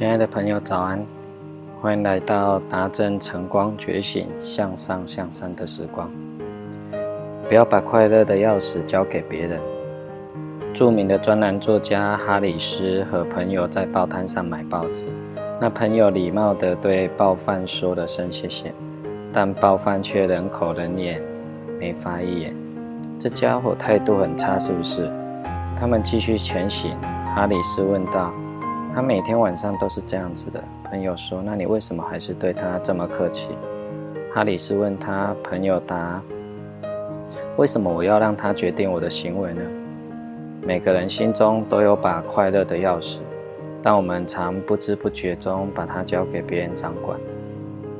[0.00, 0.98] 亲爱的朋友，早安！
[1.78, 6.10] 欢迎来到达真晨光觉醒、向上向善的时光。
[7.46, 9.60] 不要把快乐的钥匙交给别人。
[10.72, 15.04] 著名的专栏作家哈里斯和朋友在报摊上买报纸，
[15.60, 18.72] 那朋友礼貌地对报贩说了声谢谢，
[19.30, 21.20] 但报贩却冷口冷眼，
[21.78, 22.56] 没发一言。
[23.18, 25.12] 这家伙态度很差，是不是？
[25.78, 26.96] 他们继续前行。
[27.34, 28.32] 哈里斯问道。
[28.94, 30.62] 他每天晚上都是这样子的。
[30.84, 33.48] 朋友说：“那你为什么还是对他这么客气？”
[34.34, 35.34] 哈里斯问他。
[35.44, 36.20] 朋友答
[37.56, 39.62] ：“为什么我要让他决定我的行为呢？”
[40.62, 43.18] 每个人心中都有把快乐的钥匙，
[43.82, 47.18] 但我们常不知不觉中把它交给别人掌管。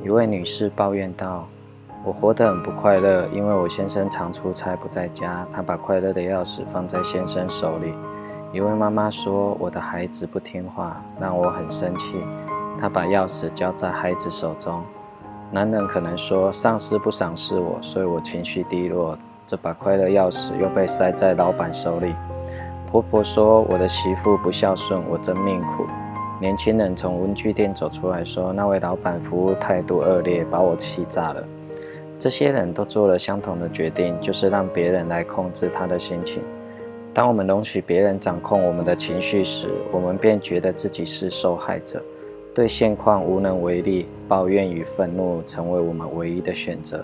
[0.03, 1.47] 一位女士抱怨道
[2.03, 7.93] ：“我活得很不快乐，因为我先生常出差不在家，他把快乐的钥匙放在先生手里。”
[8.53, 12.17] 一位妈妈说：“我的孩子不听话，让我很生气。
[12.77, 14.83] 他把钥匙交在孩子手中。”
[15.51, 19.17] 男人可能说：“上司不赏识我，所以我情绪低落。
[19.47, 22.13] 这把快乐钥匙又被塞在老板手里。”
[22.91, 25.85] 婆婆说：“我的媳妇不孝顺，我真命苦。”
[26.41, 31.41] 年轻人从文具店走出来说：“那位老板服务态度恶劣，把我气炸了。”
[32.19, 36.43] 这些人都做了相同的决定，就是让别人来控制他的心情。
[37.13, 42.01] 当我们容许别人掌控我们的情绪时，我们便觉得自己是受害者，
[42.55, 47.03] 对现况无能为力，抱怨与愤怒成为我们唯一的选择。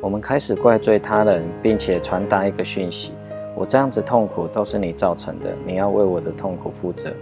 [0.00, 3.12] 我们开始怪罪他人，并且传达一个讯息：
[3.54, 7.12] 我这样子痛苦都是你造成的，你要为我的痛苦负责。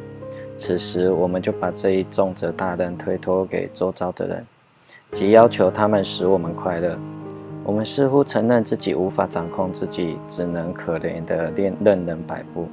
[0.55, 4.47] 此时，我们就把这一重责大任推脱给周遭的人，
[5.11, 6.97] 即要求他们使我们快乐。
[7.65, 12.67] 我们似乎承认自己无法掌控自己，只能可怜的任任人摆布。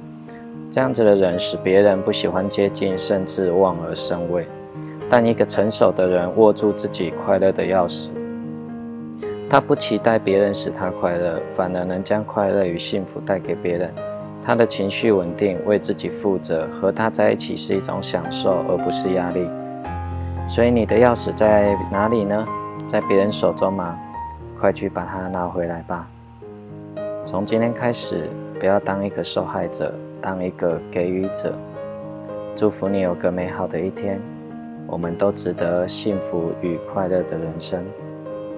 [0.70, 4.46] 这样子的人使别人不喜欢接近，甚至望而生畏。
[5.08, 8.08] 但一个成熟的人握住自己快乐的钥匙，
[9.48, 13.92] 他不期待别人使他快乐，反而能将快乐与幸福带给别人。
[14.42, 19.48] 他的情绪稳定，为自己负责，和他在一起是一种享受，而不是压力。
[20.48, 22.44] 所以你的钥匙在哪里呢？
[22.86, 23.98] 在别人手中吗？
[24.60, 26.06] 快去把它拿回来吧！
[27.24, 28.28] 从今天开始，
[28.58, 31.54] 不要当一个受害者，当一个给予者。
[32.54, 34.20] 祝福你有个美好的一天。
[34.86, 37.82] 我们都值得幸福与快乐的人生。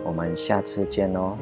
[0.02, 1.36] 我们下次见哦。